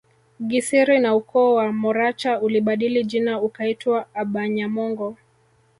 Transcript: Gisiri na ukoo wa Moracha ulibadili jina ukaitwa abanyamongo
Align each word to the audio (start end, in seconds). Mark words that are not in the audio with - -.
Gisiri 0.47 0.99
na 0.99 1.15
ukoo 1.15 1.53
wa 1.53 1.71
Moracha 1.71 2.39
ulibadili 2.41 3.03
jina 3.03 3.41
ukaitwa 3.41 4.05
abanyamongo 4.13 5.17